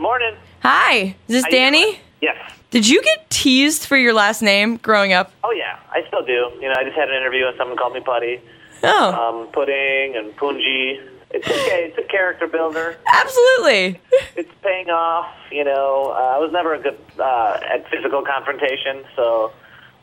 [0.00, 0.34] Good morning.
[0.62, 2.00] Hi, is this How Danny?
[2.22, 2.34] Yes.
[2.70, 5.30] Did you get teased for your last name growing up?
[5.44, 6.32] Oh yeah, I still do.
[6.58, 8.40] You know, I just had an interview and someone called me Putty,
[8.82, 11.06] Oh, um, Pudding, and Punji.
[11.32, 11.92] It's okay.
[11.92, 12.96] It's a character builder.
[13.12, 14.00] absolutely.
[14.36, 15.26] It's paying off.
[15.52, 19.52] You know, uh, I was never a good uh, at physical confrontation, so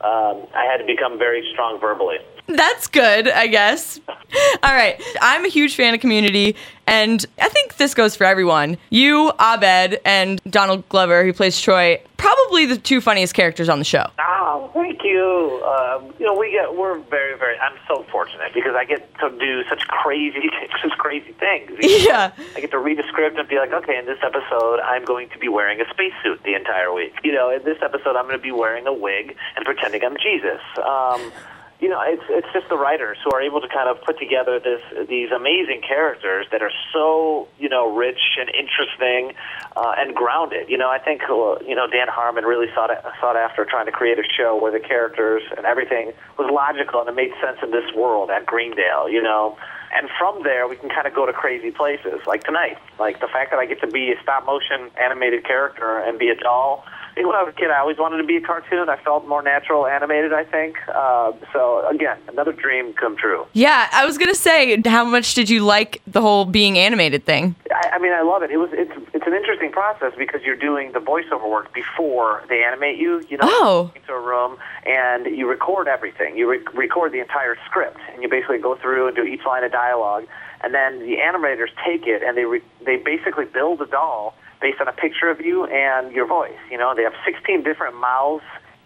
[0.02, 2.18] um, I had to become very strong verbally.
[2.48, 4.00] That's good, I guess.
[4.63, 5.02] All right.
[5.21, 6.55] I'm a huge fan of community,
[6.86, 8.77] and I think this goes for everyone.
[8.89, 13.86] You, Abed, and Donald Glover, who plays Troy, probably the two funniest characters on the
[13.86, 14.05] show.
[14.20, 15.62] Oh, thank you.
[15.66, 17.58] Um, you know, we get we're very very.
[17.59, 18.05] I'm so
[18.57, 20.49] because I get to do such crazy
[20.81, 21.71] such crazy things.
[21.79, 22.31] Yeah.
[22.55, 25.30] I get to read a script and be like, okay, in this episode, I'm going
[25.30, 27.13] to be wearing a spacesuit the entire week.
[27.23, 30.17] You know, in this episode, I'm going to be wearing a wig and pretending I'm
[30.17, 30.61] Jesus.
[30.77, 31.31] Um,
[31.80, 34.59] you know, it's it's just the writers who are able to kind of put together
[34.59, 39.38] this these amazing characters that are so you know rich and interesting
[39.76, 40.70] uh, and grounded.
[40.70, 42.90] You know, I think uh, you know Dan Harmon really sought
[43.22, 47.09] sought after trying to create a show where the characters and everything was logical and
[47.09, 49.09] it made sense in this world at Greendale.
[49.09, 49.58] You know.
[49.89, 52.78] And from there, we can kind of go to crazy places, like tonight.
[53.00, 56.28] Like the fact that I get to be a stop motion animated character and be
[56.28, 56.83] a doll.
[57.20, 58.90] I when I was a kid, I always wanted to be a cartoon.
[58.90, 60.78] I felt more natural animated, I think.
[60.88, 63.46] Uh, so, again, another dream come true.
[63.54, 67.26] Yeah, I was going to say, how much did you like the whole being animated
[67.26, 67.56] thing?
[67.72, 68.52] I, I mean, I love it.
[68.52, 72.64] It was it's it's an interesting process because you're doing the voiceover work before they
[72.64, 73.23] animate you.
[73.30, 73.92] You know, Oh.
[73.95, 76.38] into a room and you record everything.
[76.38, 79.64] You re- record the entire script, and you basically go through and do each line
[79.64, 80.26] of dialogue,
[80.61, 84.81] and then the animators take it and they re- they basically build a doll based
[84.81, 86.58] on a picture of you and your voice.
[86.72, 88.44] You know, they have 16 different mouths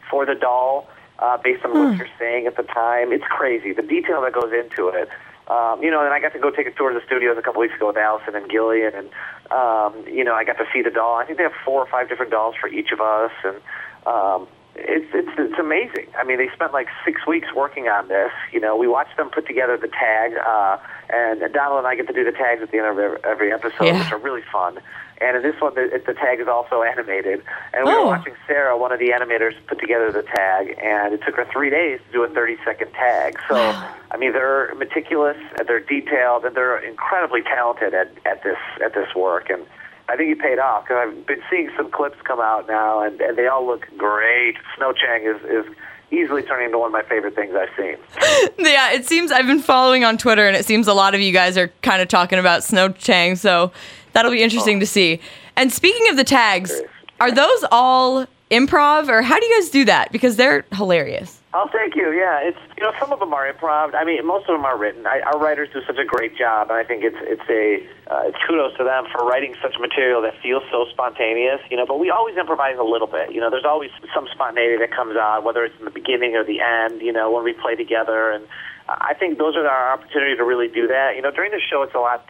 [0.10, 3.14] for the doll uh, based on what you're saying at the time.
[3.14, 5.10] It's crazy the detail that goes into it.
[5.48, 7.42] Um, you know, and I got to go take a tour of the studios a
[7.42, 9.10] couple weeks ago with Alison and Gillian, and
[9.52, 11.16] um, you know, I got to see the doll.
[11.16, 13.58] I think they have four or five different dolls for each of us, and
[14.06, 14.48] um,
[14.84, 16.08] it's it's it's amazing.
[16.18, 18.32] I mean, they spent like six weeks working on this.
[18.52, 20.78] You know, we watched them put together the tag, uh,
[21.10, 23.54] and Donald and I get to do the tags at the end of every, every
[23.54, 24.00] episode, Yeah.
[24.00, 24.80] which are really fun.
[25.20, 27.44] And in this one, the, the tag is also animated.
[27.74, 28.02] And we Oh.
[28.02, 31.46] were watching Sarah, one of the animators, put together the tag, and it took her
[31.46, 33.38] three days to do a 30 second tag.
[33.48, 38.58] So, I mean, they're meticulous, and they're detailed, and they're incredibly talented at, at this
[38.84, 39.52] at this work.
[39.52, 39.64] And
[40.12, 43.20] I think he paid off because I've been seeing some clips come out now, and,
[43.22, 44.56] and they all look great.
[44.76, 45.74] Snow Chang is, is
[46.12, 47.96] easily turning into one of my favorite things I've seen.
[48.60, 51.32] Yeah, it seems I've been following on Twitter, and it seems a lot of you
[51.32, 53.72] guys are kind of talking about Snow Chang, so
[54.12, 54.82] that'll be interesting oh.
[54.82, 55.22] to see.
[55.56, 56.74] And speaking of the tags,
[57.20, 60.12] are those all improv, or how do you guys do that?
[60.12, 61.42] Because they're hilarious.
[61.54, 62.12] Oh, thank you.
[62.12, 63.94] Yeah, it's you know some of them are improv.
[63.94, 65.06] I mean, most of them are written.
[65.06, 68.28] I, our writers do such a great job, and I think it's it's a uh,
[68.28, 71.60] it's kudos to them for writing such material that feels so spontaneous.
[71.70, 73.34] You know, but we always improvise a little bit.
[73.34, 76.46] You know, there's always some spontaneity that comes out, whether it's in the beginning or
[76.46, 77.02] the end.
[77.02, 78.48] You know, when we play together, and
[78.88, 81.18] I think those are our opportunity to really do that.
[81.18, 82.26] You know, during the show, it's a lot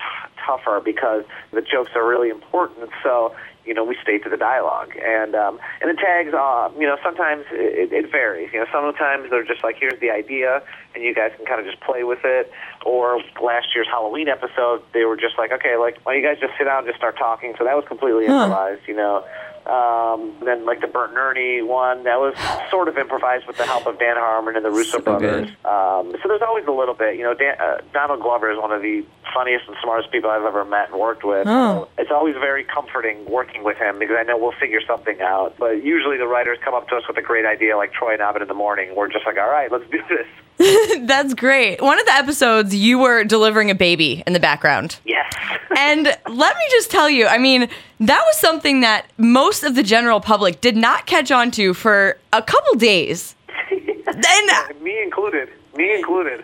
[0.46, 2.90] tougher because the jokes are really important.
[3.04, 3.34] So
[3.66, 4.92] you know, we stay to the dialogue.
[4.98, 8.50] And um, and the tags, uh, you know, sometimes it, it varies.
[8.54, 10.64] You know, sometimes they're just like, here's the idea,
[10.96, 12.52] and you guys can kind of just play with it.
[12.86, 16.40] Or last year's Halloween episode, they were just like, okay, like, why don't you guys
[16.40, 17.54] just sit down and just start talking?
[17.58, 19.24] So that was completely improvised, you know.
[19.66, 22.34] Um, then like the Bert and Ernie one, that was
[22.70, 25.50] sort of improvised with the help of Dan Harmon and the Russo So brothers.
[25.66, 27.16] Um, so there's always a little bit.
[27.18, 30.44] You know, Dan, uh, Donald Glover is one of the funniest and smartest people I've
[30.44, 31.48] ever met and worked with.
[31.48, 31.88] Oh.
[31.98, 35.56] It's always very comforting working with him because I know we'll figure something out.
[35.58, 38.22] But usually the writers come up to us with a great idea, like Troy and
[38.22, 38.96] Abed in the morning.
[38.96, 40.28] We're just like, all right, let's do this.
[41.02, 41.82] That's great.
[41.82, 45.00] One of the episodes, you were delivering a baby in the background.
[45.06, 45.34] Yes.
[45.78, 47.70] And let me just tell you, I mean,
[48.00, 52.18] that was something that most of the general public did not catch on to for
[52.34, 53.36] a couple days.
[53.72, 55.50] and Me included.
[55.76, 56.44] Me included.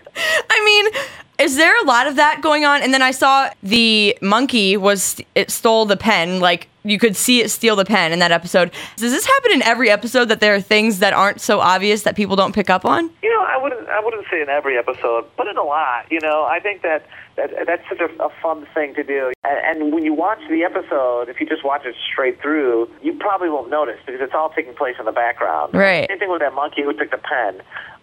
[0.50, 1.04] I mean,
[1.40, 2.82] is there a lot of that going on?
[2.82, 6.40] And then I saw the monkey was it stole the pen.
[6.40, 8.72] Like you could see it steal the pen in that episode.
[8.96, 12.16] Does this happen in every episode that there are things that aren't so obvious that
[12.16, 13.10] people don't pick up on?
[13.22, 13.88] You know, I wouldn't.
[13.90, 16.12] I wouldn't say in every episode, but in a lot.
[16.12, 17.06] You know, I think that,
[17.38, 19.32] that that's such a, a fun thing to do.
[19.44, 23.14] And, and when you watch the episode, if you just watch it straight through, you
[23.14, 25.74] probably won't notice because it's all taking place in the background.
[25.74, 26.08] Right.
[26.10, 27.62] Same thing with that monkey who took the pen.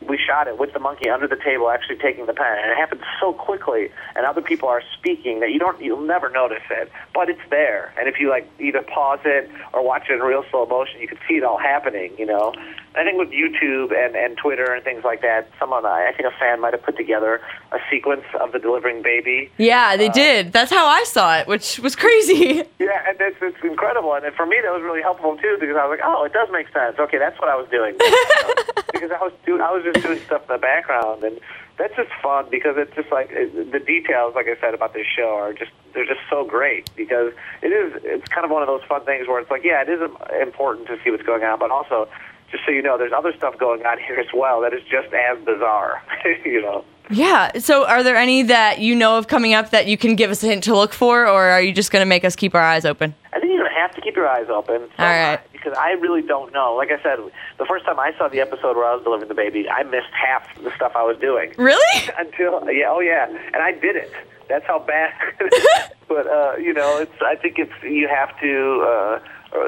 [0.08, 2.76] We shot it with the monkey under the table, actually taking the pen, and it
[2.76, 3.90] happened so quickly.
[4.14, 7.92] And other people are speaking that you don't, you'll never notice it, but it's there.
[7.98, 11.08] And if you like either pause it or watch it in real slow motion, you
[11.08, 12.12] can see it all happening.
[12.18, 12.52] You know.
[12.96, 16.38] I think with YouTube and, and Twitter and things like that, someone I think a
[16.38, 17.40] fan might have put together
[17.72, 19.50] a sequence of the delivering baby.
[19.58, 20.52] Yeah, they uh, did.
[20.52, 22.62] That's how I saw it, which was crazy.
[22.84, 24.12] Yeah, and it's, it's incredible.
[24.12, 26.48] And for me, that was really helpful too because I was like, oh, it does
[26.52, 26.98] make sense.
[26.98, 27.94] Okay, that's what I was doing
[28.92, 31.40] because I was doing I was just doing stuff in the background and
[31.78, 35.06] that's just fun because it's just like it, the details, like I said about this
[35.06, 37.32] show, are just they're just so great because
[37.62, 39.88] it is it's kind of one of those fun things where it's like yeah, it
[39.88, 40.00] is
[40.40, 42.08] important to see what's going on, but also
[42.54, 45.12] just so you know, there's other stuff going on here as well that is just
[45.12, 46.00] as bizarre,
[46.44, 46.84] you know.
[47.10, 47.58] Yeah.
[47.58, 50.42] So, are there any that you know of coming up that you can give us
[50.44, 52.62] a hint to look for, or are you just going to make us keep our
[52.62, 53.12] eyes open?
[53.32, 54.88] I think you're going to have to keep your eyes open.
[54.96, 55.40] So All right.
[55.52, 56.74] Because I really don't know.
[56.74, 57.18] Like I said,
[57.58, 60.12] the first time I saw the episode where I was delivering the baby, I missed
[60.12, 61.52] half the stuff I was doing.
[61.58, 62.10] Really?
[62.18, 64.12] Until yeah, oh yeah, and I did it.
[64.48, 65.12] That's how bad.
[66.08, 67.20] but uh, you know, it's.
[67.20, 67.72] I think it's.
[67.82, 68.86] You have to.
[68.86, 69.18] Uh,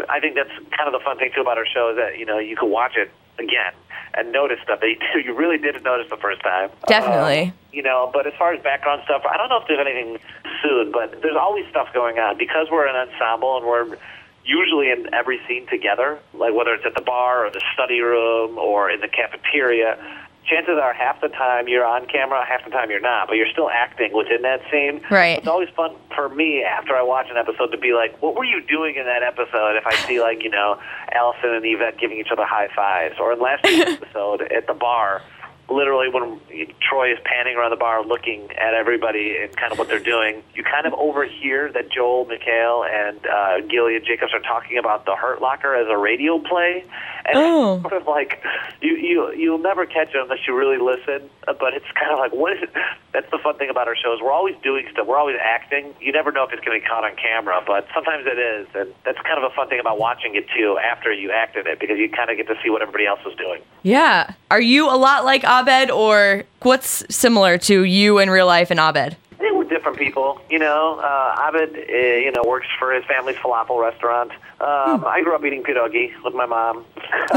[0.08, 2.26] I think that's kind of the fun thing too about our show is that you
[2.26, 3.72] know you can watch it again
[4.14, 6.70] and notice stuff that you, you really didn't notice the first time.
[6.86, 7.50] Definitely.
[7.50, 10.18] Um, you know, but as far as background stuff, I don't know if there's anything
[10.62, 13.98] soon, but there's always stuff going on because we're an ensemble and we're
[14.44, 18.56] usually in every scene together, like whether it's at the bar or the study room
[18.58, 19.98] or in the cafeteria
[20.46, 23.50] chances are half the time you're on camera, half the time you're not, but you're
[23.50, 25.00] still acting within that scene.
[25.10, 25.38] Right.
[25.38, 28.44] It's always fun for me after I watch an episode to be like, what were
[28.44, 29.76] you doing in that episode?
[29.76, 30.80] If I see like you know
[31.12, 35.22] Alison and Yvette giving each other high fives, or in last episode at the bar
[35.68, 36.40] literally when
[36.80, 40.42] Troy is panning around the bar looking at everybody and kind of what they're doing,
[40.54, 45.16] you kind of overhear that Joel McHale and uh, Gillian Jacobs are talking about the
[45.16, 46.84] Hurt Locker as a radio play,
[47.24, 47.80] and oh.
[47.88, 48.42] sort of like
[48.80, 51.28] you you you'll never catch it unless you really listen.
[51.46, 52.70] But it's kind of like what is it?
[53.12, 54.20] That's the fun thing about our shows.
[54.20, 55.06] We're always doing stuff.
[55.06, 55.94] We're always acting.
[56.00, 58.66] You never know if it's going to be caught on camera, but sometimes it is,
[58.74, 61.78] and that's kind of a fun thing about watching it too after you acted it
[61.78, 63.62] because you kind of get to see what everybody else is doing.
[63.82, 64.34] Yeah.
[64.50, 65.44] Are you a lot like?
[65.44, 69.16] Abed, or what's similar to you in real life and Abed?
[69.32, 70.40] I think we're different people.
[70.50, 74.32] You know, uh, Abed, uh, you know, works for his family's falafel restaurant.
[74.60, 75.06] Um, hmm.
[75.06, 76.84] I grew up eating pierogi with my mom.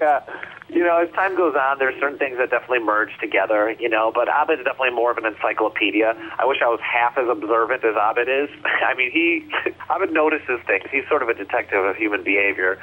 [0.00, 0.22] yeah.
[0.72, 3.74] You know, as time goes on, there's certain things that definitely merge together.
[3.78, 6.14] You know, but Abed is definitely more of an encyclopedia.
[6.38, 8.48] I wish I was half as observant as Abed is.
[8.64, 9.48] I mean, he
[9.90, 10.84] Abed notices things.
[10.90, 12.78] He's sort of a detective of human behavior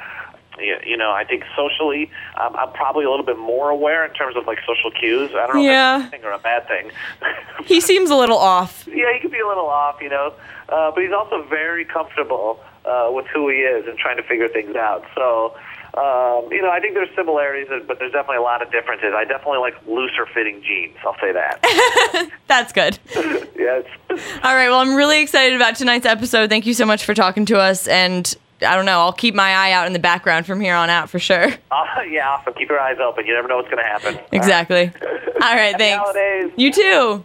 [0.60, 4.36] you know, I think socially, um, I'm probably a little bit more aware in terms
[4.36, 5.32] of like social cues.
[5.34, 5.98] I don't know yeah.
[5.98, 6.92] if that's a thing or a bad thing.
[7.66, 8.88] he seems a little off.
[8.88, 10.34] Yeah, he could be a little off, you know,
[10.70, 14.48] uh, but he's also very comfortable uh, with who he is and trying to figure
[14.48, 15.06] things out.
[15.16, 15.56] So,
[15.98, 19.14] um, you know, I think there's similarities, but there's definitely a lot of differences.
[19.16, 20.96] I definitely like looser fitting jeans.
[21.04, 22.30] I'll say that.
[22.48, 23.00] That's good.
[23.58, 23.86] yes.
[24.10, 24.70] All right.
[24.70, 26.50] Well, I'm really excited about tonight's episode.
[26.50, 29.00] Thank you so much for talking to us and I don't know.
[29.00, 31.54] I'll keep my eye out in the background from here on out for sure.
[31.70, 32.54] Uh, yeah, awesome.
[32.54, 33.26] Keep your eyes open.
[33.26, 34.20] You never know what's going to happen.
[34.32, 34.92] Exactly.
[35.02, 36.00] All right, All right thanks.
[36.00, 36.52] Holidays.
[36.56, 37.24] You too.